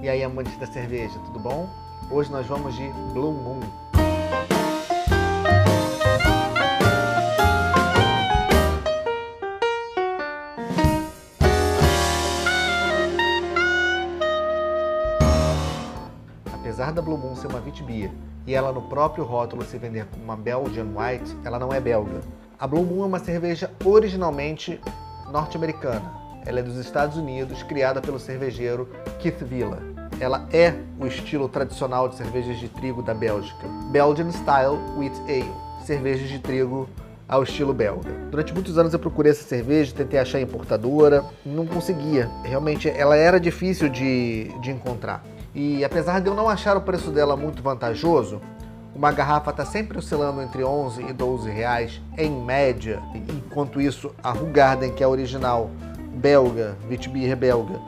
[0.00, 1.68] E aí, amantes da cerveja, tudo bom?
[2.08, 3.58] Hoje nós vamos de Blue Moon.
[16.54, 18.12] Apesar da Blue Moon ser uma Witbier
[18.46, 22.20] e ela no próprio rótulo se vender como uma Belgian White, ela não é belga.
[22.56, 24.80] A Blue Moon é uma cerveja originalmente
[25.32, 26.17] norte-americana.
[26.48, 28.88] Ela é dos Estados Unidos, criada pelo cervejeiro
[29.18, 29.82] Keith Villa.
[30.18, 33.68] Ela é o estilo tradicional de cervejas de trigo da Bélgica.
[33.92, 35.52] Belgian Style Wheat Ale,
[35.84, 36.88] cervejas de trigo
[37.28, 38.10] ao estilo belga.
[38.30, 42.30] Durante muitos anos eu procurei essa cerveja, tentei achar importadora, não conseguia.
[42.42, 45.22] Realmente ela era difícil de, de encontrar.
[45.54, 48.40] E apesar de eu não achar o preço dela muito vantajoso,
[48.94, 53.02] uma garrafa está sempre oscilando entre 11 e 12 reais em média.
[53.14, 55.70] Enquanto isso, a Rugarden, que é a original
[56.18, 57.80] belga, Witbier belga,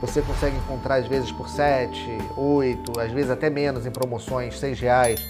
[0.00, 4.80] você consegue encontrar às vezes por 7, 8, às vezes até menos em promoções, 6
[4.80, 5.20] reais.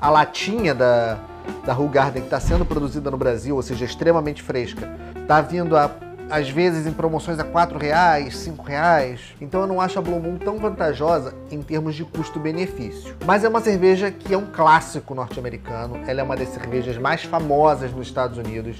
[0.00, 1.18] A latinha da,
[1.64, 5.90] da Rugarden que está sendo produzida no Brasil, ou seja, extremamente fresca, está vindo a
[6.30, 9.20] às vezes em promoções a R$ reais, R$ reais.
[9.40, 13.16] Então eu não acho a Blue Moon tão vantajosa em termos de custo-benefício.
[13.24, 15.98] Mas é uma cerveja que é um clássico norte-americano.
[16.06, 18.76] Ela é uma das cervejas mais famosas nos Estados Unidos.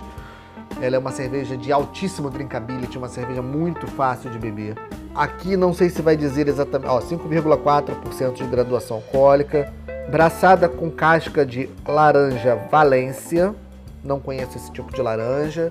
[0.80, 4.76] Ela é uma cerveja de altíssimo drinkability, uma cerveja muito fácil de beber.
[5.14, 9.72] Aqui não sei se vai dizer exatamente, ó, 5,4% de graduação alcoólica,
[10.08, 13.54] braçada com casca de laranja Valência.
[14.04, 15.68] Não conheço esse tipo de laranja.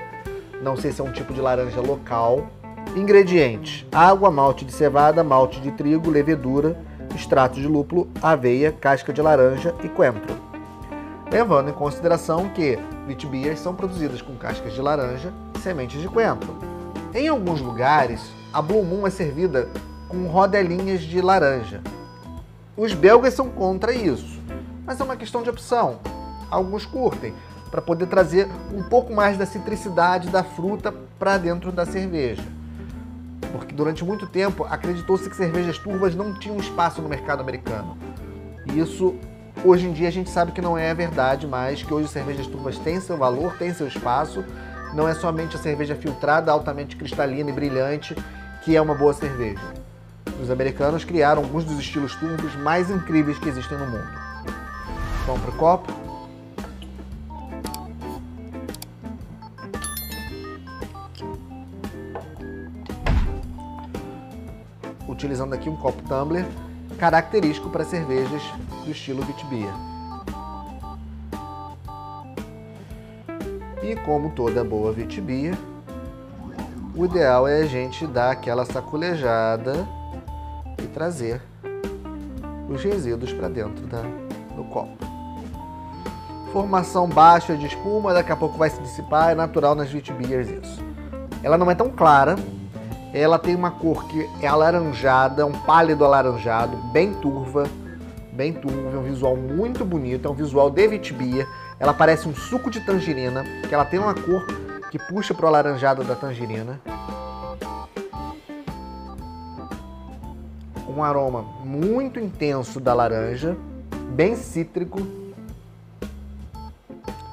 [0.61, 2.47] Não sei se é um tipo de laranja local.
[2.93, 6.77] Ingredientes: água, malte de cevada, malte de trigo, levedura,
[7.15, 10.35] extrato de lúpulo, aveia, casca de laranja e coentro.
[11.31, 16.55] Levando em consideração que Witbiers são produzidas com cascas de laranja e sementes de coentro.
[17.13, 18.21] Em alguns lugares,
[18.53, 19.67] a Blue Moon é servida
[20.07, 21.81] com rodelinhas de laranja.
[22.77, 24.39] Os belgas são contra isso,
[24.85, 25.99] mas é uma questão de opção.
[26.49, 27.33] Alguns curtem,
[27.69, 32.43] para poder trazer um pouco mais da citricidade da fruta para dentro da cerveja.
[33.51, 37.97] Porque durante muito tempo acreditou-se que cervejas turvas não tinham espaço no mercado americano.
[38.65, 39.15] E isso
[39.63, 42.77] hoje em dia a gente sabe que não é verdade mais, que hoje cervejas turvas
[42.77, 44.43] têm seu valor, têm seu espaço.
[44.93, 48.15] Não é somente a cerveja filtrada, altamente cristalina e brilhante
[48.63, 49.61] que é uma boa cerveja.
[50.41, 54.07] Os americanos criaram alguns dos estilos turvos mais incríveis que existem no mundo.
[55.25, 56.07] Vamos para o copo?
[65.17, 66.45] utilizando aqui um copo tumbler,
[66.97, 68.41] característico para cervejas
[68.83, 69.73] do estilo Witbier.
[73.83, 75.57] E como toda boa Witbier,
[76.95, 79.87] o ideal é a gente dar aquela sacolejada
[80.83, 81.41] e trazer
[82.67, 84.01] os resíduos para dentro da,
[84.55, 84.97] do copo.
[86.51, 90.83] Formação baixa de espuma, daqui a pouco vai se dissipar, é natural nas Witbiers isso.
[91.43, 92.35] Ela não é tão clara,
[93.13, 97.67] ela tem uma cor que é alaranjada, um pálido alaranjado, bem turva,
[98.33, 101.47] bem turva, é um visual muito bonito, é um visual de Vitibia.
[101.79, 104.45] Ela parece um suco de tangerina, que ela tem uma cor
[104.91, 106.79] que puxa para o alaranjado da tangerina.
[110.87, 113.55] Um aroma muito intenso da laranja,
[114.09, 114.99] bem cítrico.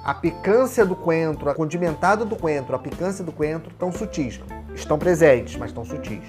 [0.04, 4.38] A picância do coentro, a condimentada do coentro, a picância do coentro tão sutis
[4.74, 6.22] estão presentes, mas estão sutis.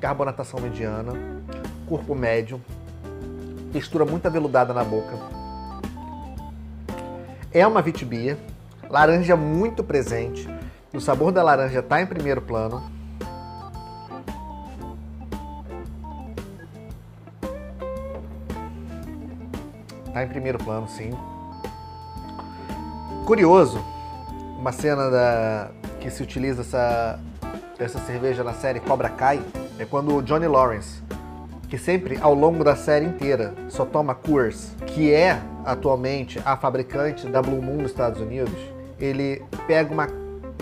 [0.00, 1.12] Carbonatação mediana,
[1.86, 2.58] corpo médio,
[3.74, 5.18] textura muito aveludada na boca.
[7.52, 8.38] É uma vitibia,
[8.88, 10.48] laranja muito presente.
[10.94, 12.93] O sabor da laranja está em primeiro plano.
[20.14, 21.10] Está em primeiro plano, sim.
[23.26, 23.84] Curioso,
[24.56, 27.18] uma cena da, que se utiliza essa,
[27.80, 29.42] essa cerveja na série Cobra Kai
[29.76, 31.02] é quando o Johnny Lawrence,
[31.68, 37.26] que sempre ao longo da série inteira só toma Coors, que é atualmente a fabricante
[37.26, 38.54] da Blue Moon nos Estados Unidos,
[39.00, 40.06] ele pega uma,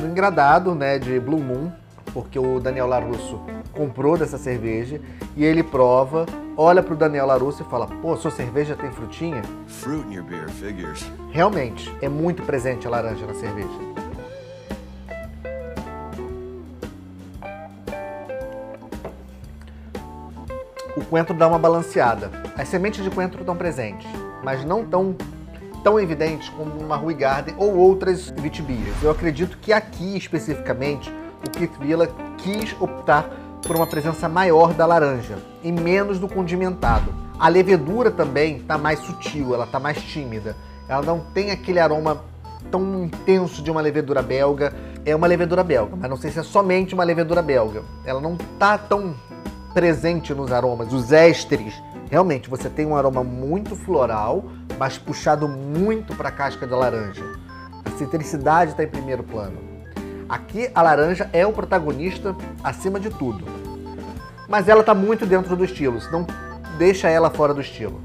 [0.02, 1.70] um engradado né, de Blue Moon,
[2.12, 3.40] porque o Daniel LaRusso
[3.72, 5.00] comprou dessa cerveja
[5.36, 6.26] e ele prova,
[6.56, 10.48] olha pro Daniel Larusso e fala: "Pô, sua cerveja tem frutinha?" Fruit in your beer
[10.50, 11.10] figures.
[11.30, 13.68] Realmente, é muito presente a laranja na cerveja.
[20.94, 22.30] O coentro dá uma balanceada.
[22.56, 24.06] As sementes de coentro estão presentes,
[24.44, 25.16] mas não tão
[25.82, 29.02] tão evidentes como uma Rui Garden ou outras Vitbiers.
[29.02, 31.12] Eu acredito que aqui especificamente
[31.46, 32.08] o Keith Villa
[32.38, 33.28] quis optar
[33.62, 37.12] por uma presença maior da laranja e menos do condimentado.
[37.38, 40.56] A levedura também está mais sutil, ela está mais tímida.
[40.88, 42.22] Ela não tem aquele aroma
[42.70, 44.72] tão intenso de uma levedura belga.
[45.04, 47.82] É uma levedura belga, mas não sei se é somente uma levedura belga.
[48.04, 49.14] Ela não está tão
[49.74, 51.74] presente nos aromas, os ésteres.
[52.10, 54.44] Realmente, você tem um aroma muito floral,
[54.78, 57.24] mas puxado muito para a casca da laranja.
[57.84, 59.71] A citricidade está em primeiro plano.
[60.32, 62.34] Aqui a laranja é o protagonista
[62.64, 63.44] acima de tudo.
[64.48, 66.26] Mas ela está muito dentro do estilo, não
[66.78, 68.00] deixa ela fora do estilo.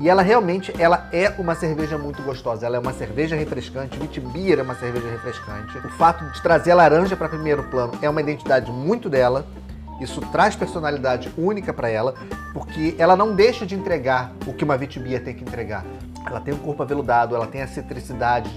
[0.00, 2.66] E ela realmente ela é uma cerveja muito gostosa.
[2.66, 3.96] Ela é uma cerveja refrescante.
[3.96, 5.78] Witbier é uma cerveja refrescante.
[5.86, 9.46] O fato de trazer a laranja para primeiro plano é uma identidade muito dela.
[10.00, 12.16] Isso traz personalidade única para ela,
[12.52, 15.84] porque ela não deixa de entregar o que uma Witbier tem que entregar.
[16.26, 18.50] Ela tem o corpo aveludado, ela tem a citricidade,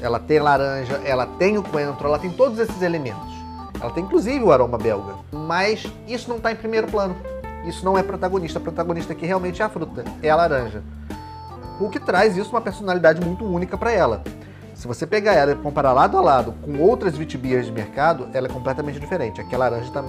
[0.00, 3.32] ela tem laranja, ela tem o coentro, ela tem todos esses elementos.
[3.80, 5.14] Ela tem inclusive o aroma belga.
[5.32, 7.16] Mas isso não está em primeiro plano.
[7.64, 8.58] Isso não é protagonista.
[8.58, 10.82] A protagonista aqui realmente é a fruta, é a laranja.
[11.80, 14.22] O que traz isso uma personalidade muito única para ela.
[14.74, 18.46] Se você pegar ela e comparar lado a lado com outras vitibias de mercado, ela
[18.46, 19.40] é completamente diferente.
[19.40, 20.04] Aqui a laranja está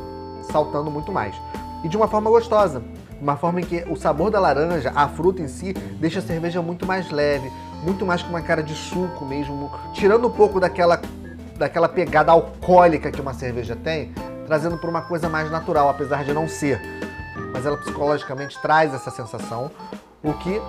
[0.51, 1.35] saltando muito mais.
[1.83, 2.81] E de uma forma gostosa.
[3.21, 6.61] Uma forma em que o sabor da laranja, a fruta em si, deixa a cerveja
[6.61, 7.51] muito mais leve,
[7.83, 11.01] muito mais com uma cara de suco mesmo, tirando um pouco daquela,
[11.57, 14.13] daquela pegada alcoólica que uma cerveja tem,
[14.45, 16.81] trazendo para uma coisa mais natural, apesar de não ser
[17.53, 19.69] mas ela psicologicamente traz essa sensação,
[20.23, 20.59] o que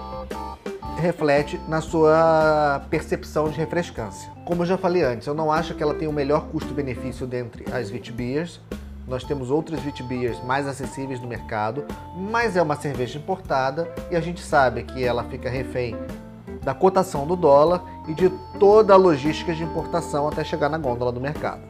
[0.99, 4.31] reflete na sua percepção de refrescância.
[4.45, 7.65] Como eu já falei antes, eu não acho que ela tem o melhor custo-benefício dentre
[7.73, 8.61] as Witbiers.
[9.07, 11.85] Nós temos outras Witbiers mais acessíveis no mercado,
[12.17, 15.97] mas é uma cerveja importada e a gente sabe que ela fica refém
[16.63, 21.13] da cotação do dólar e de toda a logística de importação até chegar na gôndola
[21.13, 21.61] do mercado.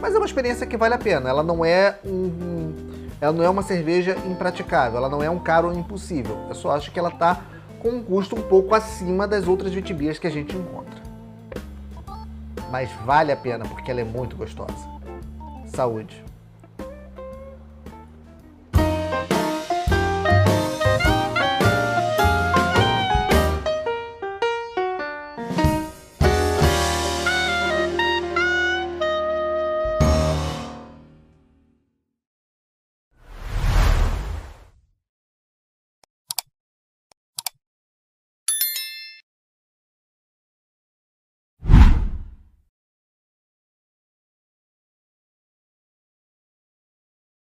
[0.00, 1.28] Mas é uma experiência que vale a pena.
[1.28, 2.74] Ela não é um,
[3.20, 6.36] ela não é uma cerveja impraticável, ela não é um caro impossível.
[6.48, 7.40] Eu só acho que ela está
[7.80, 10.98] com um custo um pouco acima das outras vitibias que a gente encontra.
[12.70, 14.88] Mas vale a pena porque ela é muito gostosa.
[15.66, 16.27] Saúde!